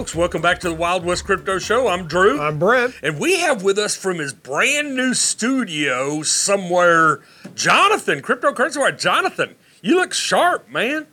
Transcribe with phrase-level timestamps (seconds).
[0.00, 1.86] Folks, welcome back to the Wild West Crypto Show.
[1.86, 2.40] I'm Drew.
[2.40, 2.94] I'm Brent.
[3.02, 7.20] And we have with us from his brand new studio somewhere,
[7.54, 8.92] Jonathan, Cryptocurrency Wire.
[8.92, 11.06] Jonathan, you look sharp, man.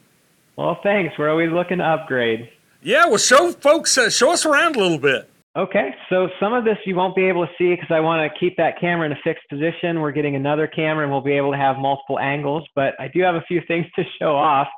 [0.56, 1.16] Well, thanks.
[1.20, 2.50] We're always looking to upgrade.
[2.82, 5.30] Yeah, well, show folks, uh, show us around a little bit.
[5.58, 8.40] Okay, so some of this you won't be able to see because I want to
[8.40, 10.00] keep that camera in a fixed position.
[10.00, 13.20] We're getting another camera and we'll be able to have multiple angles, but I do
[13.24, 14.70] have a few things to show off.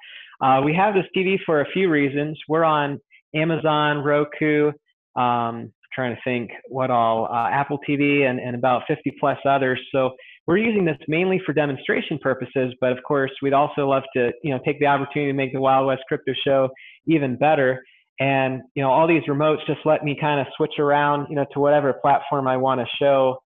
[0.42, 2.40] Uh, we have this TV for a few reasons.
[2.48, 3.00] We're on
[3.36, 4.72] Amazon, Roku,
[5.16, 9.80] um, trying to think what all, uh, Apple TV, and, and about 50 plus others.
[9.92, 10.12] So
[10.48, 14.52] we're using this mainly for demonstration purposes, but of course, we'd also love to, you
[14.52, 16.70] know, take the opportunity to make the Wild West Crypto Show
[17.06, 17.84] even better.
[18.20, 21.46] And you know, all these remotes just let me kind of switch around, you know,
[21.54, 23.38] to whatever platform I want to show,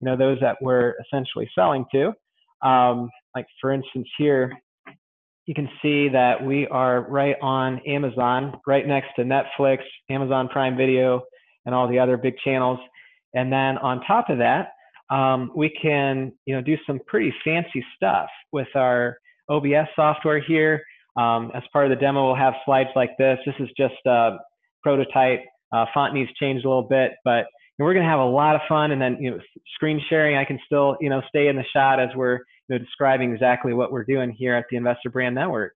[0.00, 2.12] you know, those that we're essentially selling to.
[2.66, 4.52] Um, like for instance, here
[5.46, 10.76] you can see that we are right on Amazon, right next to Netflix, Amazon Prime
[10.76, 11.22] Video,
[11.66, 12.78] and all the other big channels.
[13.34, 14.72] And then on top of that,
[15.14, 19.16] um, we can you know do some pretty fancy stuff with our
[19.48, 20.82] OBS software here.
[21.16, 23.38] Um, as part of the demo, we'll have slides like this.
[23.44, 24.38] This is just a
[24.82, 25.40] prototype.
[25.72, 27.46] Uh, font needs changed a little bit, but
[27.78, 28.92] we're going to have a lot of fun.
[28.92, 29.38] And then, you know,
[29.74, 32.40] screen sharing, I can still, you know, stay in the shot as we're,
[32.72, 35.74] you know, describing exactly what we're doing here at the Investor Brand Network.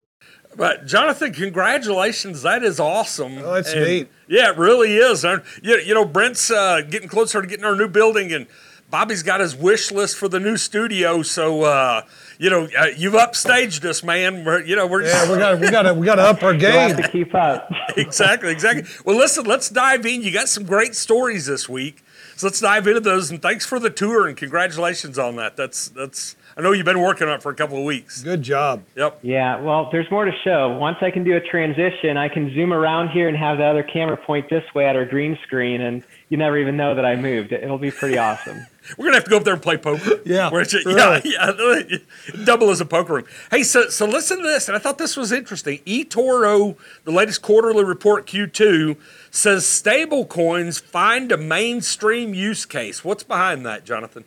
[0.57, 2.43] But Jonathan, congratulations!
[2.43, 3.39] That is awesome.
[3.39, 4.09] Oh, that's and, neat.
[4.27, 5.23] Yeah, it really is.
[5.63, 8.47] You, you know, Brent's uh, getting closer to getting our new building, and
[8.89, 11.23] Bobby's got his wish list for the new studio.
[11.23, 12.03] So, uh,
[12.39, 14.45] you know, uh, you've upstaged us, man.
[14.45, 16.55] We're, you know, we're yeah, we got we got to we got to up our
[16.57, 16.97] game.
[16.97, 17.71] to keep up.
[17.97, 18.85] exactly, exactly.
[19.05, 20.23] Well, listen, let's dive in.
[20.23, 22.03] You got some great stories this week,
[22.37, 23.31] so let's dive into those.
[23.31, 25.57] And thanks for the tour and congratulations on that.
[25.57, 26.37] That's that's.
[26.59, 28.23] I know you've been working on it for a couple of weeks.
[28.23, 28.83] Good job.
[28.95, 29.19] Yep.
[29.23, 29.61] Yeah.
[29.61, 30.77] Well, there's more to show.
[30.79, 33.83] Once I can do a transition, I can zoom around here and have the other
[33.83, 37.17] camera point this way at our green screen, and you never even know that I
[37.17, 37.53] moved.
[37.53, 38.67] It'll be pretty awesome.
[38.97, 40.21] We're gonna have to go up there and play poker.
[40.25, 41.99] yeah, which yeah, yeah,
[42.45, 43.25] double as a poker room.
[43.51, 45.81] Hey, so so listen to this, and I thought this was interesting.
[45.87, 48.97] eToro, the latest quarterly report Q2
[49.31, 53.05] says stable coins find a mainstream use case.
[53.05, 54.25] What's behind that, Jonathan?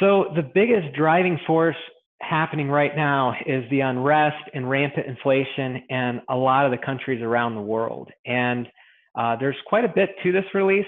[0.00, 1.76] So the biggest driving force
[2.20, 7.22] happening right now is the unrest and rampant inflation in a lot of the countries
[7.22, 8.66] around the world, and
[9.14, 10.86] uh, there's quite a bit to this release.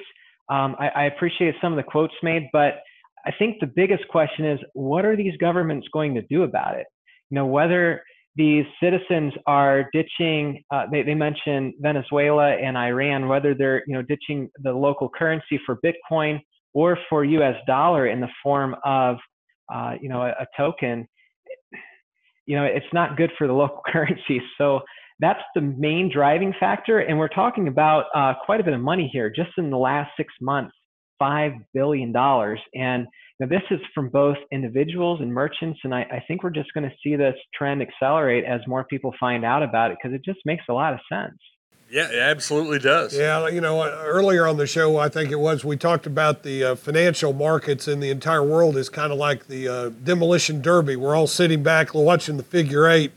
[0.49, 2.81] Um, I, I appreciate some of the quotes made, but
[3.27, 6.87] I think the biggest question is what are these governments going to do about it?
[7.31, 8.03] You know, whether
[8.37, 14.03] these citizens are ditching, uh, they, they mention Venezuela and Iran, whether they're, you know,
[14.03, 16.41] ditching the local currency for Bitcoin
[16.75, 19.17] or for US dollar in the form of,
[19.73, 21.09] uh, you know, a, a token,
[22.45, 24.41] you know, it's not good for the local currency.
[24.59, 24.81] So
[25.21, 26.99] that's the main driving factor.
[26.99, 30.11] And we're talking about uh, quite a bit of money here just in the last
[30.17, 30.75] six months,
[31.21, 32.15] $5 billion.
[32.17, 33.07] And
[33.39, 35.81] you know, this is from both individuals and merchants.
[35.85, 39.15] And I, I think we're just going to see this trend accelerate as more people
[39.19, 41.37] find out about it because it just makes a lot of sense.
[41.89, 43.17] Yeah, it absolutely does.
[43.17, 46.65] Yeah, you know, earlier on the show, I think it was, we talked about the
[46.65, 50.97] uh, financial markets in the entire world is kind of like the uh, demolition derby.
[50.97, 53.13] We're all sitting back watching the figure eight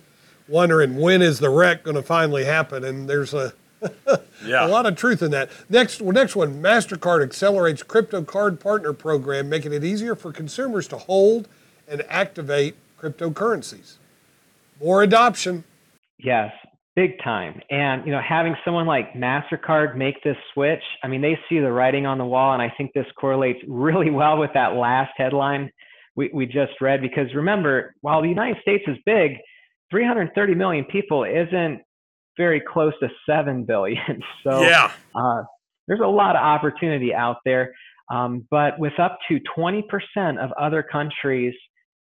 [0.49, 3.53] wondering when is the wreck going to finally happen, and there's a
[4.45, 4.65] yeah.
[4.65, 5.49] a lot of truth in that.
[5.69, 10.97] Next, next one, Mastercard accelerates crypto card partner program, making it easier for consumers to
[10.97, 11.47] hold
[11.87, 13.95] and activate cryptocurrencies.
[14.81, 15.63] More adoption.
[16.17, 16.51] Yes,
[16.95, 17.61] big time.
[17.69, 21.71] And you know, having someone like Mastercard make this switch, I mean, they see the
[21.71, 25.71] writing on the wall, and I think this correlates really well with that last headline
[26.15, 27.01] we, we just read.
[27.01, 29.37] Because remember, while the United States is big,
[29.91, 31.81] 330 million people isn't
[32.37, 34.21] very close to 7 billion.
[34.43, 34.91] So yeah.
[35.13, 35.43] Uh,
[35.87, 37.73] there's a lot of opportunity out there.
[38.11, 39.83] Um, but with up to 20%
[40.39, 41.53] of other countries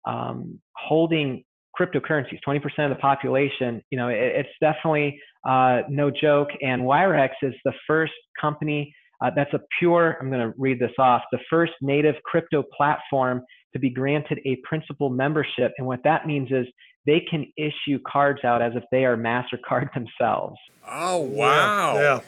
[0.07, 1.43] um, holding
[1.79, 6.49] cryptocurrencies, 20% of the population, you know, it, it's definitely uh, no joke.
[6.61, 10.91] And Wirex is the first company uh, that's a pure, I'm going to read this
[10.97, 15.73] off, the first native crypto platform to be granted a principal membership.
[15.77, 16.65] And what that means is
[17.05, 20.57] they can issue cards out as if they are MasterCard themselves.
[20.87, 21.95] Oh, wow.
[21.95, 22.19] Yeah.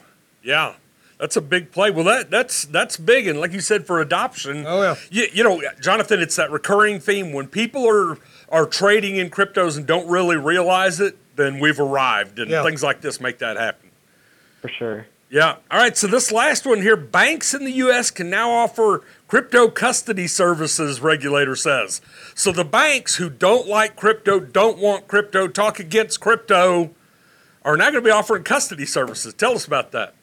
[0.44, 0.74] Yeah.
[1.20, 1.90] That's a big play.
[1.90, 4.66] Well, that that's that's big, and like you said, for adoption.
[4.68, 4.96] Oh yeah.
[5.10, 7.32] You, you know, Jonathan, it's that recurring theme.
[7.32, 8.18] When people are
[8.50, 12.62] are trading in cryptos and don't really realize it, then we've arrived, and yeah.
[12.64, 13.92] things like this make that happen.
[14.62, 15.06] For sure.
[15.34, 15.56] Yeah.
[15.72, 15.98] All right.
[15.98, 18.12] So this last one here, banks in the U.S.
[18.12, 21.02] can now offer crypto custody services.
[21.02, 22.02] Regulator says.
[22.36, 26.94] So the banks who don't like crypto, don't want crypto, talk against crypto,
[27.64, 29.34] are now going to be offering custody services.
[29.34, 30.14] Tell us about that.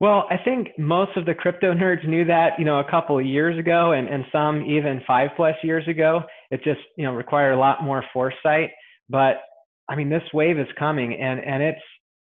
[0.00, 3.24] Well, I think most of the crypto nerds knew that, you know, a couple of
[3.24, 6.22] years ago and, and some even five plus years ago.
[6.50, 8.70] It just, you know, required a lot more foresight.
[9.08, 9.36] But
[9.88, 11.80] I mean, this wave is coming and, and it's,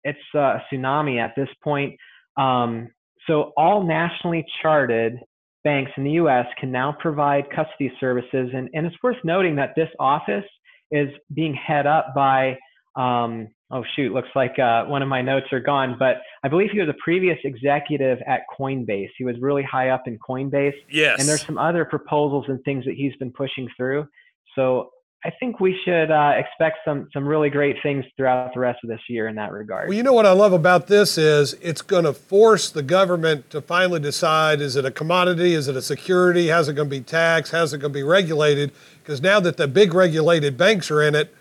[0.06, 2.00] it's a tsunami at this point.
[2.38, 2.90] Um,
[3.28, 5.20] so all nationally charted
[5.64, 8.50] banks in the US can now provide custody services.
[8.54, 10.46] And, and it's worth noting that this office
[10.90, 12.58] is being head up by
[12.96, 16.72] um, oh shoot, looks like uh, one of my notes are gone, but I believe
[16.72, 19.10] he was a previous executive at Coinbase.
[19.18, 20.74] He was really high up in Coinbase.
[20.90, 21.20] Yes.
[21.20, 24.08] And there's some other proposals and things that he's been pushing through.
[24.56, 24.90] So
[25.24, 28.90] I think we should uh, expect some some really great things throughout the rest of
[28.90, 29.88] this year in that regard.
[29.88, 33.52] Well, you know what I love about this is it's going to force the government
[33.52, 35.54] to finally decide: is it a commodity?
[35.54, 36.48] Is it a security?
[36.48, 37.52] How's it going to be taxed?
[37.52, 38.72] How's it going to be regulated?
[39.04, 41.34] Because now that the big regulated banks are in it,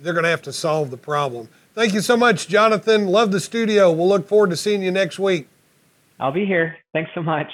[0.00, 1.48] they're going to have to solve the problem.
[1.74, 3.08] Thank you so much, Jonathan.
[3.08, 3.90] Love the studio.
[3.90, 5.48] We'll look forward to seeing you next week.
[6.20, 6.76] I'll be here.
[6.92, 7.50] Thanks so much.